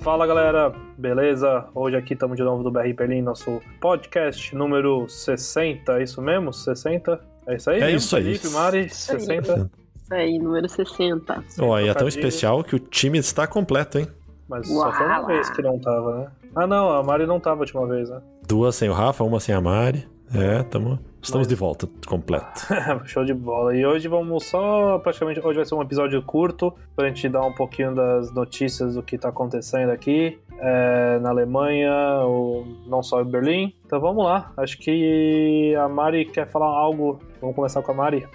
[0.00, 1.66] Fala galera, beleza?
[1.74, 6.54] Hoje aqui estamos de novo do BR Berlim, nosso podcast número 60, é isso mesmo?
[6.54, 7.20] 60?
[7.46, 7.76] É isso aí?
[7.76, 8.24] É mesmo, isso aí.
[8.24, 9.70] Felipe, Mari, 60.
[10.02, 11.44] Isso aí, número 60.
[11.60, 14.08] Ó, e é tão especial que o time está completo, hein?
[14.48, 15.26] Mas só foi uma Uau.
[15.26, 16.26] vez que não tava, né?
[16.56, 18.22] Ah não, a Mari não tava a última vez, né?
[18.48, 20.08] Duas sem o Rafa, uma sem a Mari.
[20.34, 22.66] É, tamo, estamos de volta, completo.
[23.06, 23.74] Show de bola.
[23.76, 27.52] E hoje vamos só, praticamente, hoje vai ser um episódio curto pra gente dar um
[27.52, 31.92] pouquinho das notícias do que tá acontecendo aqui é, na Alemanha,
[32.24, 33.74] ou não só em Berlim.
[33.84, 34.52] Então vamos lá.
[34.56, 37.18] Acho que a Mari quer falar algo.
[37.40, 38.26] Vamos começar com a Mari.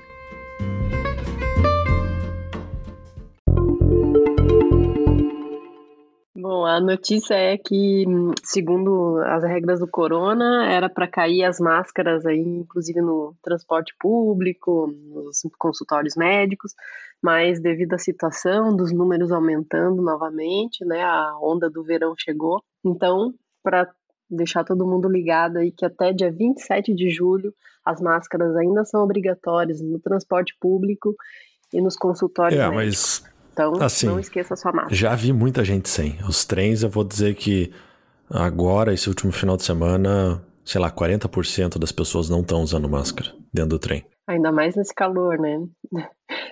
[6.76, 8.06] A notícia é que,
[8.44, 14.88] segundo as regras do corona, era para cair as máscaras aí, inclusive no transporte público,
[14.88, 16.74] nos consultórios médicos,
[17.22, 22.62] mas devido à situação dos números aumentando novamente, né, a onda do verão chegou.
[22.84, 23.34] Então,
[23.64, 23.90] para
[24.30, 27.54] deixar todo mundo ligado aí que até dia 27 de julho
[27.86, 31.16] as máscaras ainda são obrigatórias no transporte público
[31.72, 33.22] e nos consultórios É, médicos.
[33.24, 34.94] mas Então, assim, não esqueça a sua máscara.
[34.94, 36.18] já vi muita gente sem.
[36.28, 37.72] Os trens, eu vou dizer que
[38.30, 43.32] agora, esse último final de semana, sei lá, 40% das pessoas não estão usando máscara
[43.54, 44.06] dentro do trem.
[44.28, 45.58] Ainda mais nesse calor, né?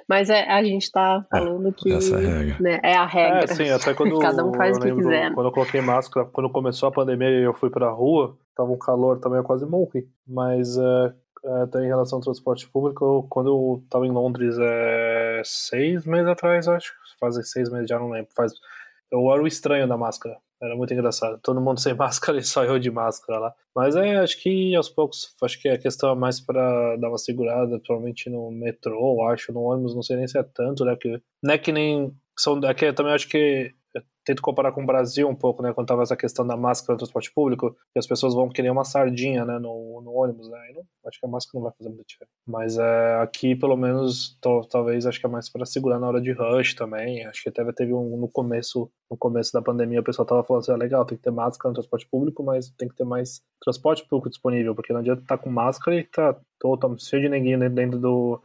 [0.07, 2.57] Mas é, a gente tá falando que essa é a regra.
[2.59, 3.43] né, é a regra.
[3.43, 5.33] É, sim, até quando Cada um faz o que lembro, quiser.
[5.33, 8.77] Quando eu coloquei máscara, quando começou a pandemia e eu fui pra rua, tava um
[8.77, 10.07] calor também, eu quase morri.
[10.27, 11.13] Mas é,
[11.45, 16.27] é, até em relação ao transporte público, quando eu tava em Londres é, seis meses
[16.27, 16.93] atrás, acho.
[17.19, 18.31] Fazem seis meses, já não lembro.
[18.35, 18.53] Faz,
[19.11, 20.37] eu era o estranho da máscara.
[20.61, 21.37] Era muito engraçado.
[21.43, 23.53] Todo mundo sem máscara e só eu de máscara lá.
[23.75, 27.17] Mas é, acho que aos poucos, acho que a questão é mais pra dar uma
[27.17, 30.93] segurada, provavelmente no metrô, acho, no ônibus, não sei nem se é tanto, né?
[30.95, 32.15] Porque não é que nem.
[32.37, 33.73] São, é que também acho que.
[34.23, 35.73] Tento comparar com o Brasil um pouco, né?
[35.73, 38.83] Quando tava essa questão da máscara no transporte público, que as pessoas vão querer uma
[38.83, 39.59] sardinha, né?
[39.59, 40.59] No, no ônibus, né?
[40.75, 42.33] Não, acho que a máscara não vai fazer muita diferença.
[42.47, 44.37] Mas é, aqui, pelo menos,
[44.69, 47.25] talvez acho que é mais para segurar na hora de rush também.
[47.25, 50.61] Acho que até teve um no começo, no começo da pandemia, o pessoal tava falando
[50.61, 53.41] assim, ah, legal, tem que ter máscara no transporte público, mas tem que ter mais
[53.61, 57.57] transporte público disponível, porque não adianta estar com máscara e tá, tá cheio de ninguém
[57.69, 58.41] dentro do,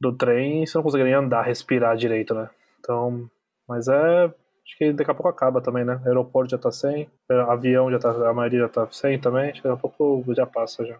[0.00, 2.48] do trem e você não consegue nem andar, respirar direito, né?
[2.78, 3.28] Então,
[3.68, 4.32] mas é.
[4.66, 6.00] Acho que daqui a pouco acaba também, né?
[6.04, 7.08] Aeroporto já tá sem,
[7.48, 9.50] avião já tá, a maioria já tá sem também.
[9.50, 10.98] Acho que daqui a pouco já passa já.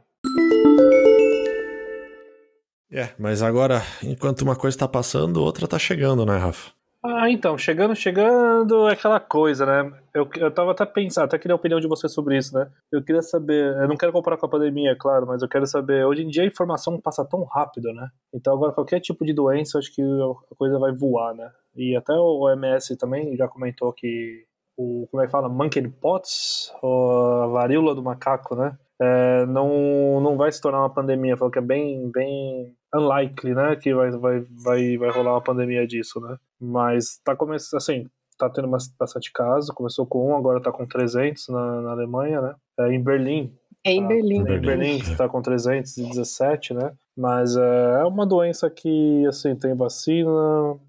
[2.92, 6.70] É, mas agora, enquanto uma coisa tá passando, outra tá chegando, né, Rafa?
[7.04, 9.92] Ah, então, chegando, chegando, é aquela coisa, né?
[10.14, 12.68] Eu, eu tava até pensando, até queria a opinião de você sobre isso, né?
[12.90, 15.66] Eu queria saber, eu não quero comparar com a pandemia, é claro, mas eu quero
[15.66, 18.08] saber, hoje em dia a informação passa tão rápido, né?
[18.32, 21.48] Então agora qualquer tipo de doença, acho que a coisa vai voar, né?
[21.76, 24.44] E até o OMS também já comentou que
[24.76, 28.76] o, como é que fala, monkeypox, ou a varíola do macaco, né?
[29.00, 33.76] É, não, não vai se tornar uma pandemia, falou que é bem, bem unlikely, né,
[33.76, 36.36] que vai, vai, vai, vai rolar uma pandemia disso, né?
[36.58, 38.06] Mas tá começando, assim,
[38.38, 42.40] tá tendo bas- bastante caso, começou com um, agora tá com 300 na, na Alemanha,
[42.40, 42.54] né?
[42.80, 43.52] É, em Berlim,
[43.84, 44.36] É em tá- Berlim.
[44.38, 44.66] Em Berlim.
[44.66, 46.92] Berlim está com 317, né?
[47.16, 50.30] Mas é uma doença que, assim, tem vacina,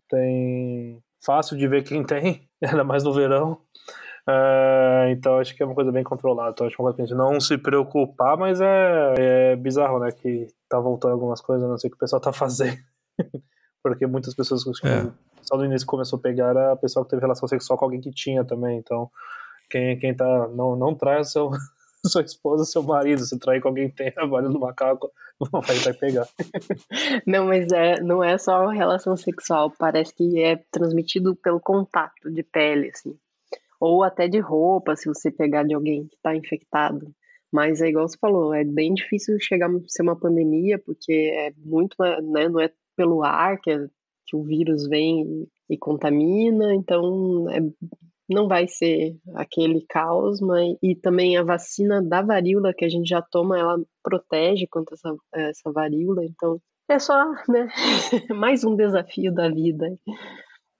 [0.09, 3.59] tem fácil de ver quem tem, ainda mais no verão.
[4.29, 6.51] É, então acho que é uma coisa bem controlada.
[6.51, 9.99] Então acho que é uma coisa pra gente não se preocupar, mas é, é bizarro,
[9.99, 10.11] né?
[10.11, 12.77] Que tá voltando algumas coisas, não sei o que o pessoal tá fazendo.
[13.81, 15.09] Porque muitas pessoas, que É.
[15.43, 18.01] só no início começou a pegar era a pessoa que teve relação sexual com alguém
[18.01, 18.77] que tinha também.
[18.77, 19.09] Então,
[19.69, 20.49] quem, quem tá.
[20.49, 21.49] Não, não traz seu,
[22.12, 23.23] sua esposa, seu marido.
[23.23, 26.28] Se trair com alguém que tem varíola do macaco, não vai, vai pegar.
[27.25, 32.41] Não, mas é, não é só relação sexual, parece que é transmitido pelo contato de
[32.41, 33.16] pele, assim.
[33.79, 37.13] Ou até de roupa, se você pegar de alguém que está infectado.
[37.51, 41.51] Mas é igual você falou, é bem difícil chegar a ser uma pandemia, porque é
[41.57, 43.88] muito, né, não é pelo ar que, é-
[44.26, 47.59] que o vírus vem e contamina, então é,
[48.29, 53.08] não vai ser aquele caos, mas e também a vacina da varíola que a gente
[53.08, 56.59] já toma, ela protege contra essa, essa varíola, então
[56.90, 57.68] é só, né,
[58.35, 59.97] mais um desafio da vida.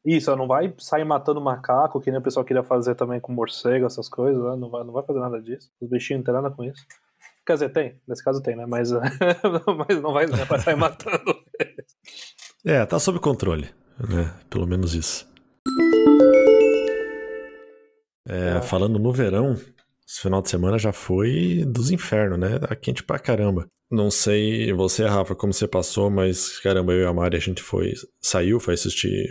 [0.06, 3.86] Isso, não vai sair matando macaco, que nem o pessoal queria fazer também com morcego,
[3.86, 4.56] essas coisas, né?
[4.56, 5.70] não, vai, não vai fazer nada disso.
[5.82, 6.82] Os bichinhos não tem nada com isso.
[7.46, 8.66] Quer dizer, tem, nesse caso tem, né?
[8.66, 8.90] Mas,
[9.78, 11.36] mas não vai, não vai sair matando.
[12.66, 14.34] É, tá sob controle, né?
[14.50, 15.28] Pelo menos isso.
[18.28, 19.54] É, falando no verão,
[20.06, 22.60] esse final de semana já foi dos infernos, né?
[22.60, 23.68] Tá quente pra caramba.
[23.90, 27.64] Não sei você, Rafa, como você passou, mas caramba, eu e a Mari, a gente
[27.64, 29.30] foi, saiu, foi assistir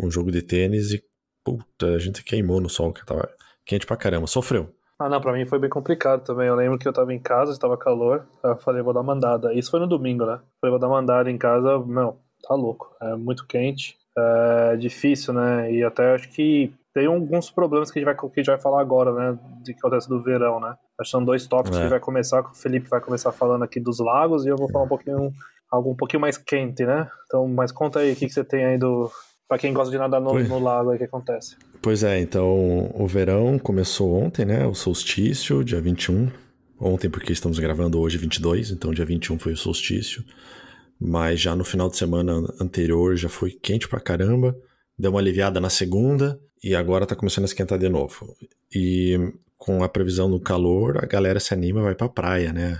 [0.00, 1.02] um jogo de tênis e
[1.44, 3.28] puta, a gente queimou no sol, que tava
[3.66, 4.26] quente pra caramba.
[4.26, 4.74] Sofreu.
[4.98, 6.48] Ah, não, pra mim foi bem complicado também.
[6.48, 8.26] Eu lembro que eu tava em casa, estava calor.
[8.42, 9.54] Eu falei, vou dar uma andada.
[9.54, 10.40] Isso foi no domingo, né?
[10.60, 11.78] Falei, vou dar uma andada em casa.
[11.78, 12.92] Meu, tá louco.
[13.00, 13.96] É muito quente.
[14.16, 15.72] É difícil, né?
[15.72, 18.60] E até acho que tem alguns problemas que a gente vai, que a gente vai
[18.60, 19.38] falar agora, né?
[19.62, 20.74] De que acontece do verão, né?
[20.98, 21.84] Acho que são dois tópicos é.
[21.84, 22.40] que vai começar.
[22.40, 25.30] O Felipe vai começar falando aqui dos lagos e eu vou falar um pouquinho,
[25.70, 27.08] algo um pouquinho mais quente, né?
[27.26, 29.08] Então, mas conta aí o que, que você tem aí do.
[29.46, 31.56] Pra quem gosta de nadar no, no lago, aí o que acontece.
[31.80, 34.66] Pois é, então o verão começou ontem, né?
[34.66, 36.28] O solstício, dia 21.
[36.80, 40.24] Ontem, porque estamos gravando hoje 22, então dia 21 foi o solstício.
[41.00, 44.56] Mas já no final de semana anterior já foi quente pra caramba.
[44.98, 48.36] Deu uma aliviada na segunda e agora tá começando a esquentar de novo.
[48.74, 49.16] E
[49.56, 52.78] com a previsão do calor, a galera se anima e vai pra praia, né?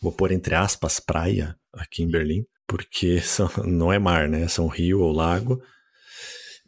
[0.00, 4.48] Vou pôr entre aspas praia aqui em Berlim, porque são, não é mar, né?
[4.48, 5.60] São rio ou lago.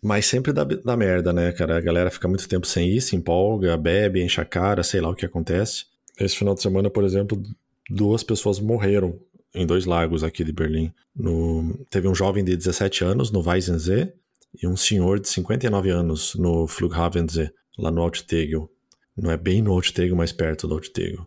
[0.03, 1.79] Mas sempre dá, dá merda, né, cara?
[1.79, 5.09] A galera fica muito tempo sem ir, se empolga, bebe, enche a cara, sei lá
[5.09, 5.85] o que acontece.
[6.19, 7.41] Esse final de semana, por exemplo,
[7.89, 9.19] duas pessoas morreram
[9.55, 10.93] em dois lagos aqui de Berlim.
[11.15, 14.13] No, teve um jovem de 17 anos no Weissensee
[14.61, 18.71] e um senhor de 59 anos no Flughavensee, lá no Alttegel.
[19.17, 21.27] Não é bem no Alttegel, mas perto do Alttegel.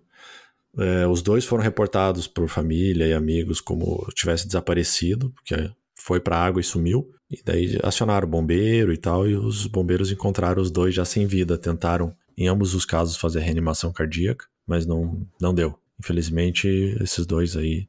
[0.77, 6.37] É, os dois foram reportados por família e amigos como tivesse desaparecido, porque foi para
[6.37, 7.09] a água e sumiu.
[7.31, 11.25] E daí acionaram o bombeiro e tal, e os bombeiros encontraram os dois já sem
[11.25, 11.57] vida.
[11.57, 15.79] Tentaram, em ambos os casos, fazer reanimação cardíaca, mas não, não deu.
[15.99, 16.67] Infelizmente,
[17.01, 17.87] esses dois aí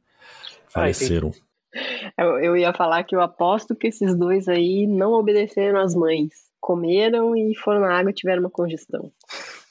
[0.69, 1.33] faleceram.
[2.19, 6.33] Eu, eu ia falar que eu aposto que esses dois aí não obedeceram às mães.
[6.61, 9.13] Comeram e foram na água e tiveram uma congestão.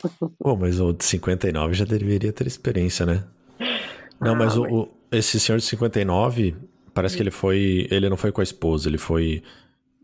[0.40, 3.24] Pô, mas o de 59 já deveria ter experiência, né?
[4.22, 4.58] Não, ah, mas, mas...
[4.58, 6.56] O, o, esse senhor de 59,
[6.96, 7.88] Parece que ele foi.
[7.92, 9.44] Ele não foi com a esposa, ele foi.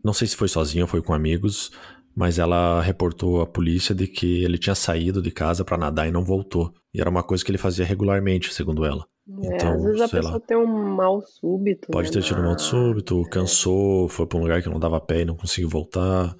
[0.04, 1.72] Não sei se foi sozinho ou foi com amigos,
[2.14, 6.12] mas ela reportou à polícia de que ele tinha saído de casa para nadar e
[6.12, 6.70] não voltou.
[6.92, 9.06] E era uma coisa que ele fazia regularmente, segundo ela.
[9.28, 10.40] É, então, às vezes a pessoa lá.
[10.40, 11.88] tem um mal súbito.
[11.90, 12.12] Pode né?
[12.14, 15.24] ter tido um mal súbito, cansou, foi para um lugar que não dava pé e
[15.24, 16.36] não conseguiu voltar.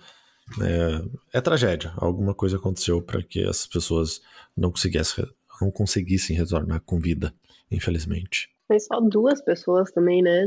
[0.60, 1.92] É, é tragédia.
[1.96, 4.20] Alguma coisa aconteceu para que as pessoas
[4.56, 5.24] não conseguissem,
[5.60, 7.32] não conseguissem retornar com vida,
[7.70, 8.50] infelizmente.
[8.68, 10.46] Tem só duas pessoas também, né?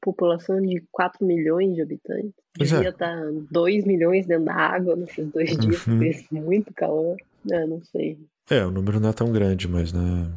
[0.00, 2.32] População de 4 milhões de habitantes.
[2.56, 2.90] Pois Devia é.
[2.90, 5.98] estar 2 milhões dentro da água nesses dois dias, uhum.
[5.98, 7.16] fez muito calor.
[7.50, 8.18] É, não sei.
[8.50, 10.30] É, o número não é tão grande, mas né.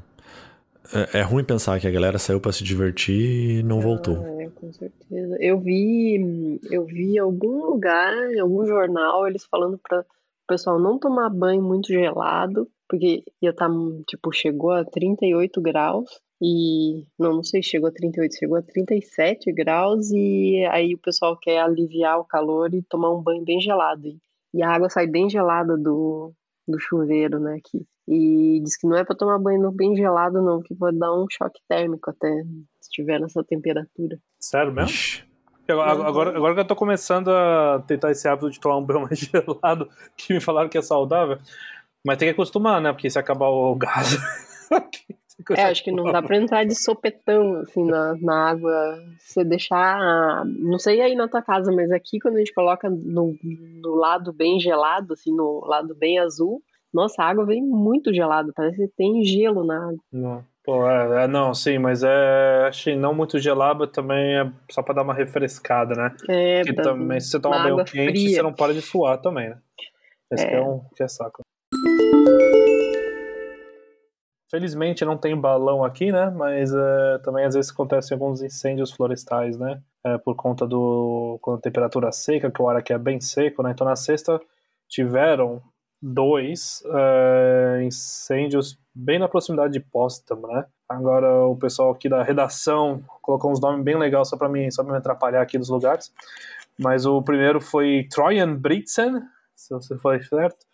[0.93, 4.17] É, é ruim pensar que a galera saiu para se divertir e não ah, voltou.
[4.39, 5.37] É, com certeza.
[5.39, 10.05] Eu vi, eu vi em algum lugar, em algum jornal, eles falando para o
[10.47, 13.75] pessoal não tomar banho muito gelado, porque ia estar, tá,
[14.07, 16.09] tipo, chegou a 38 graus
[16.41, 21.35] e não, não sei, chegou a 38, chegou a 37 graus e aí o pessoal
[21.37, 24.07] quer aliviar o calor e tomar um banho bem gelado.
[24.53, 26.31] E, a água sai bem gelada do,
[26.67, 27.85] do chuveiro, né, aqui.
[28.07, 31.25] E diz que não é para tomar banho bem gelado não, que pode dar um
[31.29, 32.43] choque térmico até
[32.79, 34.17] se estiver nessa temperatura.
[34.39, 35.27] Sério mesmo?
[35.69, 39.01] Agora, agora, agora que eu tô começando a tentar esse hábito de tomar um banho
[39.07, 41.37] mais gelado, que me falaram que é saudável,
[42.05, 42.93] mas tem que acostumar, né?
[42.93, 44.17] Porque se acabar o gás.
[45.55, 48.99] É, acho que não dá pra entrar de sopetão, assim, na, na água.
[49.19, 50.43] Você deixar.
[50.45, 54.33] Não sei aí na tua casa, mas aqui quando a gente coloca no, no lado
[54.33, 56.61] bem gelado, assim, no lado bem azul,
[56.97, 59.99] nossa, a água vem muito gelada, parece que tem gelo na água.
[60.11, 60.43] Não.
[60.63, 64.95] Pô, é, é, não, sim, mas é, achei não muito gelada também é só pra
[64.95, 66.15] dar uma refrescada, né?
[66.27, 68.29] É, Porque também, se você toma banho quente, fria.
[68.31, 69.59] você não para de suar também, né?
[70.31, 70.49] Esse é.
[70.49, 71.43] Que é um que é saco.
[74.49, 76.31] Felizmente não tem balão aqui, né?
[76.31, 79.79] Mas é, também às vezes acontecem alguns incêndios florestais, né?
[80.03, 83.61] É, por conta do com a temperatura seca, que o ar aqui é bem seco,
[83.61, 83.71] né?
[83.71, 84.41] Então na sexta
[84.89, 85.61] tiveram
[86.01, 90.65] dois é, incêndios bem na proximidade de Potsdam, né?
[90.87, 94.83] Agora o pessoal aqui da redação colocou uns nomes bem legais só para mim, só
[94.83, 96.13] me atrapalhar aqui dos lugares.
[96.77, 99.21] Mas o primeiro foi Trojan Britzen,
[99.55, 100.66] se você for certo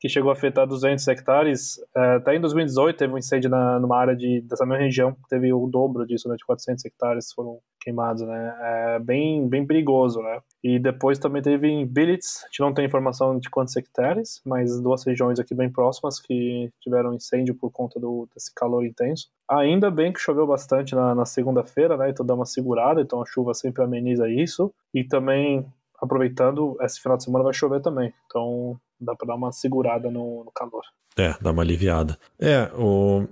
[0.00, 1.78] que chegou a afetar 200 hectares.
[1.94, 5.28] É, até em 2018 teve um incêndio na, numa área de, dessa mesma região, que
[5.28, 10.22] teve o dobro disso, né, de 400 hectares foram queimados, né, é bem, bem perigoso,
[10.22, 10.40] né.
[10.64, 14.80] E depois também teve em Billits, a gente não tem informação de quantos hectares, mas
[14.80, 19.28] duas regiões aqui bem próximas que tiveram incêndio por conta do, desse calor intenso.
[19.50, 23.26] Ainda bem que choveu bastante na, na segunda-feira, né, então dá uma segurada, então a
[23.26, 24.72] chuva sempre ameniza isso.
[24.94, 25.66] E também
[26.00, 28.12] aproveitando, esse final de semana vai chover também.
[28.26, 30.82] Então dá para dar uma segurada no, no, calor.
[31.16, 32.18] É, dá uma aliviada.
[32.38, 33.26] É, o,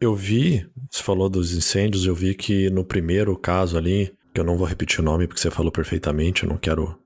[0.00, 4.44] eu vi, você falou dos incêndios, eu vi que no primeiro caso ali, que eu
[4.44, 6.98] não vou repetir o nome porque você falou perfeitamente, eu não quero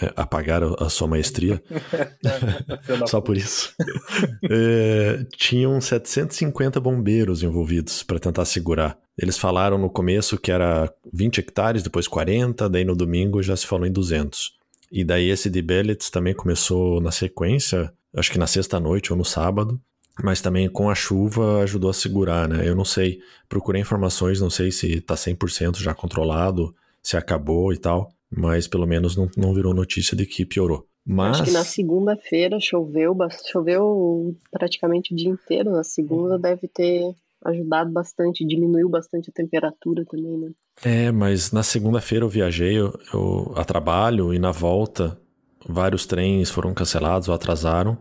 [0.00, 1.62] é, apagaram a sua maestria.
[3.06, 3.74] Só por isso.
[4.48, 8.98] é, tinham 750 bombeiros envolvidos para tentar segurar.
[9.18, 13.66] Eles falaram no começo que era 20 hectares, depois 40, daí no domingo já se
[13.66, 14.56] falou em 200.
[14.90, 19.18] E daí esse de Bellets também começou na sequência, acho que na sexta noite ou
[19.18, 19.80] no sábado,
[20.22, 22.66] mas também com a chuva ajudou a segurar, né?
[22.66, 27.78] Eu não sei, procurei informações, não sei se tá 100% já controlado, se acabou e
[27.78, 30.86] tal, mas pelo menos não, não virou notícia de que piorou.
[31.04, 31.40] Mas...
[31.40, 33.16] Acho que na segunda-feira choveu,
[33.50, 35.70] choveu praticamente o dia inteiro.
[35.72, 40.50] Na segunda deve ter ajudado bastante, diminuiu bastante a temperatura também, né?
[40.84, 45.18] É, mas na segunda-feira eu viajei eu, eu, a trabalho e na volta
[45.68, 47.98] vários trens foram cancelados ou atrasaram.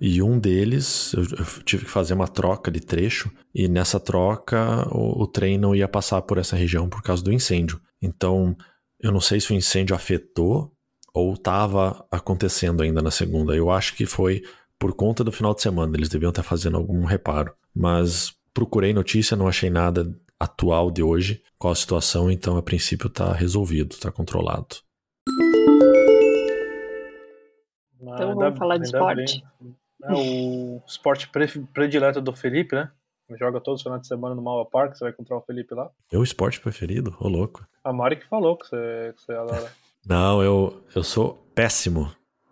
[0.00, 4.88] E um deles, eu, eu tive que fazer uma troca de trecho, e nessa troca
[4.90, 7.78] o, o trem não ia passar por essa região por causa do incêndio.
[8.00, 8.56] Então,
[9.02, 10.72] eu não sei se o incêndio afetou
[11.12, 13.54] ou estava acontecendo ainda na segunda.
[13.54, 14.42] Eu acho que foi
[14.78, 17.52] por conta do final de semana, eles deviam estar fazendo algum reparo.
[17.74, 23.08] Mas procurei notícia, não achei nada atual de hoje, qual a situação, então a princípio
[23.08, 24.76] está resolvido, está controlado.
[28.00, 29.44] Então vamos falar de esporte.
[30.02, 31.28] É o esporte
[31.74, 32.90] predileto do Felipe, né?
[33.38, 35.90] Joga todos os finais de semana no Malva Park, você vai encontrar o Felipe lá.
[36.12, 37.16] Meu esporte preferido?
[37.20, 37.66] Ô, louco.
[37.84, 39.72] A Mari que falou que você, que você adora.
[40.06, 42.10] Não, eu, eu sou péssimo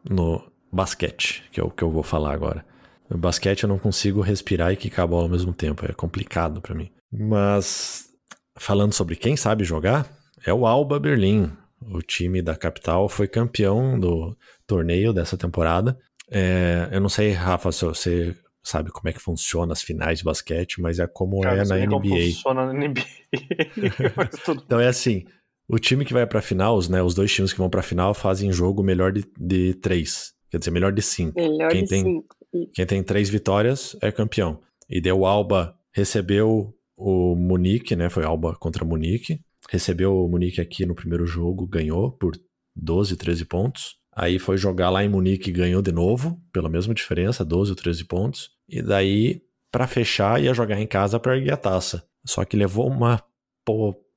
[0.09, 2.65] no basquete, que é o que eu vou falar agora.
[3.09, 6.61] No basquete eu não consigo respirar e quicar a bola ao mesmo tempo, é complicado
[6.61, 6.91] para mim.
[7.11, 8.11] Mas
[8.59, 10.07] falando sobre quem sabe jogar,
[10.47, 11.51] é o Alba Berlim.
[11.81, 15.99] O time da capital foi campeão do torneio dessa temporada.
[16.31, 18.37] É, eu não sei, Rafa, se você
[18.69, 21.77] sabe como é que funciona as finais de basquete, mas é como Cara, é na
[21.77, 21.89] NBA.
[21.89, 23.05] Como funciona na NBA.
[24.65, 25.25] então é assim,
[25.69, 28.15] o time que vai para final, os, né, os dois times que vão para final
[28.15, 31.41] fazem jogo melhor de, de três, quer dizer, melhor de cinco.
[31.41, 32.37] Melhor quem de tem, cinco.
[32.75, 34.61] Quem tem três vitórias é campeão.
[34.89, 38.09] E deu Alba recebeu o Munique, né?
[38.09, 39.41] Foi Alba contra Munique.
[39.69, 42.33] Recebeu o Munique aqui no primeiro jogo, ganhou por
[42.75, 43.97] 12, 13 pontos.
[44.15, 47.77] Aí foi jogar lá em Munique e ganhou de novo, pela mesma diferença, 12 ou
[47.77, 48.51] 13 pontos.
[48.69, 52.07] E daí, para fechar, ia jogar em casa para erguer a taça.
[52.25, 53.23] Só que levou uma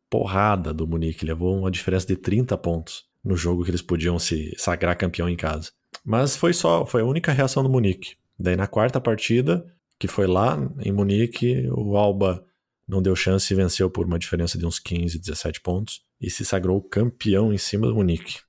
[0.10, 4.53] porrada do Munique, levou uma diferença de 30 pontos no jogo que eles podiam se
[4.58, 5.72] sagrar campeão em casa.
[6.03, 8.15] Mas foi só, foi a única reação do Munique.
[8.38, 9.65] Daí na quarta partida,
[10.00, 12.43] que foi lá em Munique, o Alba
[12.88, 16.43] não deu chance e venceu por uma diferença de uns 15, 17 pontos e se
[16.43, 18.39] sagrou campeão em cima do Munique.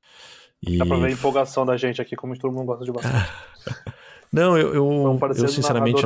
[0.63, 0.79] E...
[0.79, 3.93] Dá pra ver a empolgação da gente aqui, como todo mundo gosta de basquete.
[4.33, 6.03] não, eu, eu, eu sinceramente.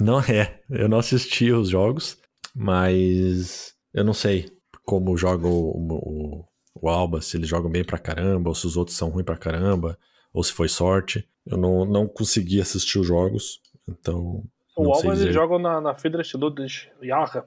[0.00, 0.60] Não é.
[0.70, 2.18] Eu não assisti os jogos,
[2.54, 4.50] mas eu não sei
[4.84, 6.44] como joga o, o,
[6.80, 9.36] o Alba, se eles jogam bem pra caramba, ou se os outros são ruins pra
[9.36, 9.98] caramba,
[10.32, 11.26] ou se foi sorte.
[11.44, 14.44] Eu não, não consegui assistir os jogos, então.
[14.76, 16.90] O Alba eles jogam na, na Friedrich Ludwig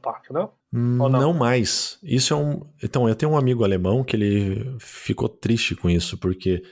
[0.02, 0.52] Park, não?
[0.74, 1.10] Hum, não?
[1.10, 1.34] não?
[1.34, 2.00] mais.
[2.04, 2.66] Isso é um.
[2.84, 6.64] Então, eu tenho um amigo alemão que ele ficou triste com isso, porque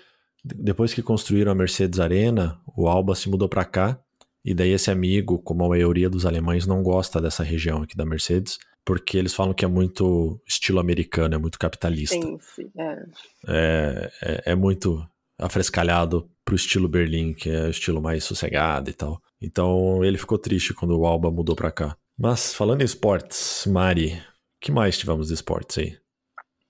[0.55, 3.99] depois que construíram a Mercedes Arena, o Alba se mudou para cá.
[4.43, 8.05] E daí esse amigo, como a maioria dos alemães, não gosta dessa região aqui da
[8.05, 12.15] Mercedes, porque eles falam que é muito estilo americano, é muito capitalista.
[12.15, 13.05] Sim, sim, é.
[13.47, 15.05] É, é, é muito
[15.37, 19.21] afrescalhado pro estilo Berlim, que é o estilo mais sossegado e tal.
[19.41, 21.97] Então ele ficou triste quando o Alba mudou para cá.
[22.17, 24.21] Mas falando em esportes, Mari,
[24.61, 25.97] que mais tivemos de esportes aí?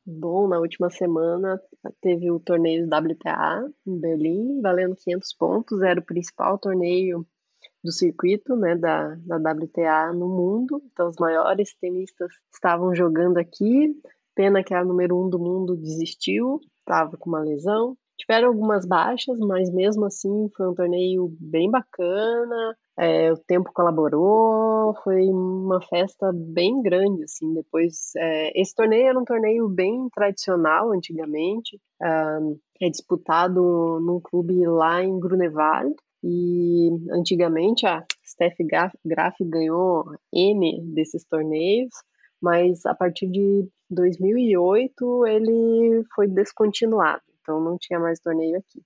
[0.10, 1.62] Bom, na última semana
[2.00, 5.82] teve o torneio WTA em Berlim, valendo 500 pontos.
[5.82, 7.28] Era o principal torneio
[7.84, 10.82] do circuito né, da, da WTA no mundo.
[10.94, 13.94] Então, os maiores tenistas estavam jogando aqui.
[14.34, 17.98] Pena que a número um do mundo desistiu, estava com uma lesão.
[18.18, 22.78] Tiveram algumas baixas, mas mesmo assim foi um torneio bem bacana.
[23.00, 27.54] É, o tempo colaborou, foi uma festa bem grande, assim.
[27.54, 31.80] Depois, é, esse torneio era um torneio bem tradicional antigamente.
[32.82, 35.96] é disputado num clube lá em Grunewald.
[36.24, 38.58] E antigamente a Steph
[39.06, 41.94] Graf ganhou N desses torneios,
[42.42, 48.84] mas a partir de 2008 ele foi descontinuado então não tinha mais torneio aqui.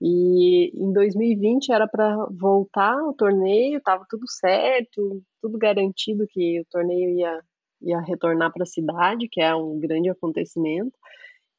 [0.00, 6.64] E em 2020 era para voltar o torneio, estava tudo certo, tudo garantido que o
[6.70, 7.40] torneio ia,
[7.82, 10.92] ia retornar para a cidade, que é um grande acontecimento.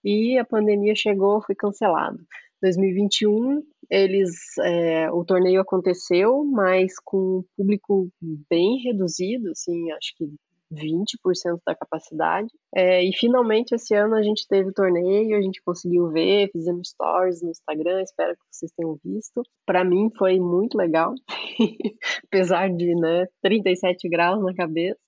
[0.04, 2.20] E a pandemia chegou, foi cancelado.
[2.62, 8.10] 2021 eles é, o torneio aconteceu, mas com um público
[8.50, 10.26] bem reduzido, assim, acho que
[10.72, 12.50] 20% da capacidade.
[12.76, 16.90] É, e finalmente esse ano a gente teve o torneio, a gente conseguiu ver, fizemos
[16.90, 19.42] stories no Instagram, espero que vocês tenham visto.
[19.66, 21.14] Para mim foi muito legal,
[22.28, 25.00] apesar de né, 37 graus na cabeça.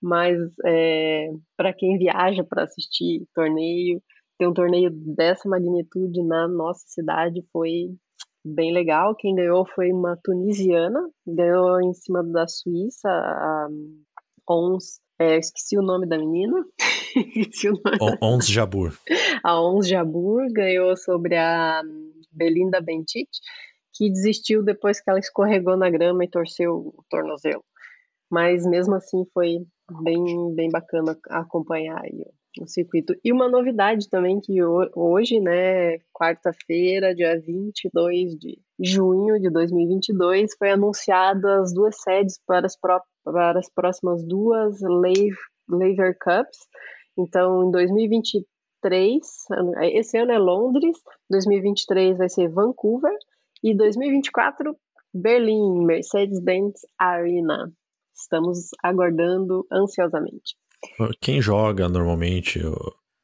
[0.00, 4.02] Mas é, para quem viaja para assistir torneio,
[4.38, 7.94] ter um torneio dessa magnitude na nossa cidade foi
[8.44, 9.14] bem legal.
[9.14, 13.68] Quem ganhou foi uma tunisiana, ganhou em cima da Suíça, a
[14.48, 16.64] Ons, é, esqueci o nome da menina.
[18.20, 18.98] Ons Jabur.
[19.44, 21.82] A Ons Jabur ganhou sobre a
[22.32, 23.28] Belinda Bentit,
[23.94, 27.64] que desistiu depois que ela escorregou na grama e torceu o tornozelo.
[28.30, 29.58] Mas mesmo assim foi
[30.02, 32.24] bem, bem bacana acompanhar aí
[32.60, 33.14] o circuito.
[33.24, 40.70] E uma novidade também que hoje, né, quarta-feira, dia 22 de junho de 2022, foi
[40.70, 42.76] anunciada as duas sedes para as,
[43.24, 44.80] para as próximas duas
[45.68, 46.58] Lever Cups.
[47.16, 49.20] Então, em 2023,
[49.92, 50.96] esse ano é Londres,
[51.30, 53.16] 2023 vai ser Vancouver
[53.62, 54.76] e 2024
[55.14, 57.72] Berlim, Mercedes-Benz Arena.
[58.14, 60.56] Estamos aguardando ansiosamente.
[61.20, 62.60] Quem joga normalmente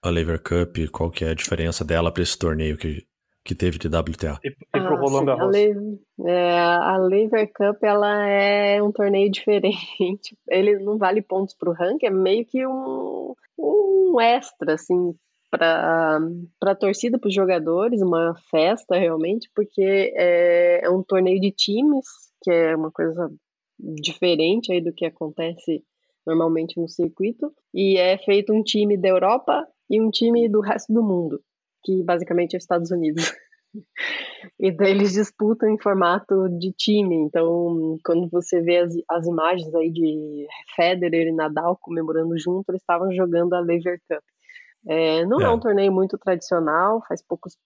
[0.04, 0.76] a Lever Cup?
[0.92, 3.04] Qual que é a diferença dela para esse torneio que,
[3.48, 4.38] que teve de WTA?
[4.44, 5.56] E, e pro ah, Roland Garros?
[5.56, 10.36] A, é, a Lever Cup ela é um torneio diferente.
[10.46, 15.14] Ele não vale pontos para o ranking, é meio que um, um extra, assim,
[15.50, 16.20] para
[16.62, 22.06] a torcida, para os jogadores, uma festa realmente, porque é, é um torneio de times,
[22.42, 23.30] que é uma coisa
[23.80, 25.82] diferente aí do que acontece
[26.26, 30.92] normalmente no circuito, e é feito um time da Europa e um time do resto
[30.92, 31.40] do mundo,
[31.82, 33.32] que basicamente é os Estados Unidos.
[34.58, 37.16] e daí eles disputam em formato de time.
[37.16, 42.82] Então, quando você vê as, as imagens aí de Federer e Nadal comemorando junto, eles
[42.82, 44.22] estavam jogando a Lever Cup.
[44.86, 45.44] É, não é.
[45.44, 47.56] é um torneio muito tradicional, faz poucos,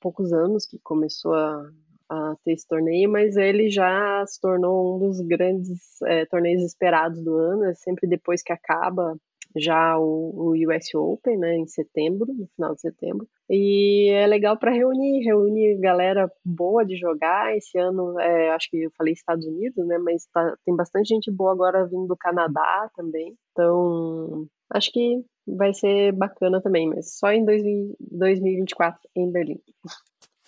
[0.00, 1.70] poucos anos que começou a,
[2.10, 7.22] a ter esse torneio, mas ele já se tornou um dos grandes é, torneios esperados
[7.22, 9.16] do ano, é sempre depois que acaba
[9.58, 13.28] já o, o US Open, né, em setembro, no final de setembro.
[13.48, 17.56] E é legal para reunir, reunir galera boa de jogar.
[17.56, 21.30] Esse ano, é, acho que eu falei Estados Unidos, né, mas tá, tem bastante gente
[21.30, 23.36] boa agora vindo do Canadá também.
[23.52, 29.60] Então, acho que vai ser bacana também, mas só em 2024 em Berlim.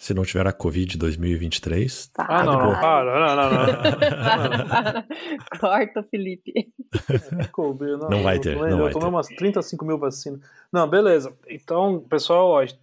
[0.01, 2.07] Se não tiver a Covid 2023.
[2.07, 3.51] Tá, ah, não, não, para, não, não,
[4.95, 5.05] não.
[5.61, 6.73] Corta, Felipe.
[7.11, 8.57] É, não, não vai ter.
[8.57, 10.41] Não, não vai tomei umas 35 mil vacinas.
[10.73, 11.31] Não, beleza.
[11.47, 12.75] Então, pessoal, ó, se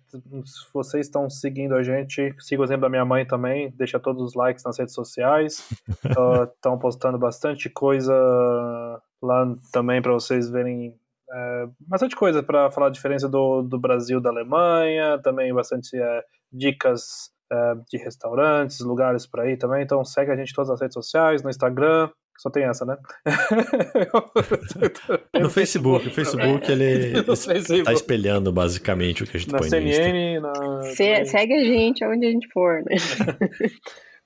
[0.72, 4.36] vocês estão seguindo a gente, siga o exemplo da minha mãe também, deixa todos os
[4.36, 5.68] likes nas redes sociais.
[6.54, 8.14] Estão uh, postando bastante coisa
[9.24, 10.94] lá também para vocês verem
[11.30, 16.24] é, bastante coisa para falar a diferença do, do Brasil da Alemanha, também bastante é,
[16.52, 19.84] dicas é, de restaurantes, lugares por aí também.
[19.84, 22.96] Então segue a gente em todas as redes sociais, no Instagram, só tem essa, né?
[25.42, 30.40] no Facebook, o Facebook ele está espelhando basicamente o que a gente na põe CNN,
[30.40, 30.62] no Insta.
[30.62, 30.82] Na...
[30.84, 32.96] Se, segue a gente onde a gente for, né?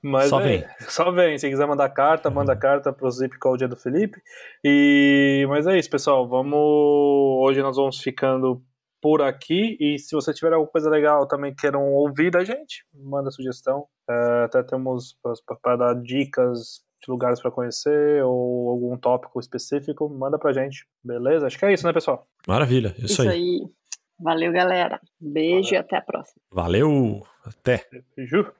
[0.04, 0.64] Mas só vem.
[0.80, 1.38] Só vem.
[1.38, 2.34] Se quiser mandar carta, uhum.
[2.34, 4.20] manda carta pro Zip Code do Felipe.
[4.64, 6.28] E mas é isso, pessoal.
[6.28, 8.60] Vamos hoje nós vamos ficando
[9.02, 13.32] por aqui e se você tiver alguma coisa legal também queiram ouvir da gente, manda
[13.32, 13.86] sugestão.
[14.08, 15.18] É, até temos
[15.60, 20.86] para dar dicas de lugares para conhecer ou algum tópico específico, manda pra gente.
[21.02, 21.48] Beleza?
[21.48, 22.28] Acho que é isso, né, pessoal?
[22.46, 22.94] Maravilha.
[22.96, 23.28] Isso, isso aí.
[23.28, 23.60] aí.
[24.20, 25.00] Valeu, galera.
[25.20, 25.72] Beijo Valeu.
[25.72, 26.40] e até a próxima.
[26.52, 27.22] Valeu.
[27.44, 27.84] Até.
[28.16, 28.52] Beijo.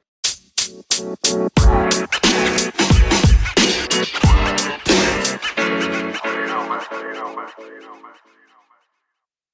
[6.24, 6.82] You know, man.
[6.90, 7.48] You know, man.
[7.58, 8.31] You know, man.